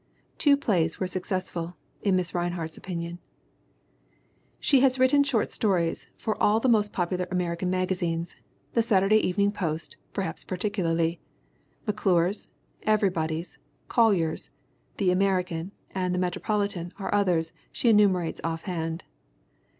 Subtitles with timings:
[0.39, 2.33] "Two plays were successful," in Mrs.
[2.33, 3.19] Rinehart's opinion.
[4.59, 8.35] She has written short stories for all the most pop ular American magazines
[8.73, 11.21] the Saturday Evening Post perhaps particularly;
[11.85, 12.47] McClure's,
[12.81, 13.59] Everybody's,
[13.89, 14.49] Collier's,
[14.97, 19.03] the American and the Metropolitan are others she enumerates offhand.